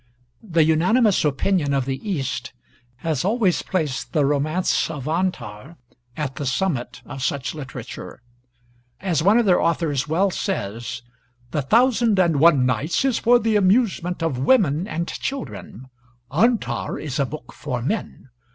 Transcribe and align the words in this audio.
The 0.41 0.63
unanimous 0.63 1.23
opinion 1.23 1.75
of 1.75 1.85
the 1.85 1.99
East 2.09 2.53
has 3.05 3.23
always 3.23 3.61
placed 3.61 4.13
the 4.13 4.25
romance 4.25 4.89
of 4.89 5.07
'Antar' 5.07 5.77
at 6.17 6.37
the 6.37 6.45
summit 6.47 7.03
of 7.05 7.21
such 7.21 7.53
literature. 7.53 8.23
As 8.99 9.21
one 9.21 9.37
of 9.37 9.45
their 9.45 9.61
authors 9.61 10.07
well 10.07 10.31
says: 10.31 11.03
"'The 11.51 11.61
Thousand 11.61 12.17
and 12.17 12.37
One 12.39 12.65
Nights' 12.65 13.05
is 13.05 13.19
for 13.19 13.37
the 13.37 13.55
amusement 13.55 14.23
of 14.23 14.39
women 14.39 14.87
and 14.87 15.07
children; 15.07 15.85
'Antar' 16.31 16.97
is 16.97 17.19
a 17.19 17.25
book 17.27 17.53
for 17.53 17.83
men. 17.83 18.29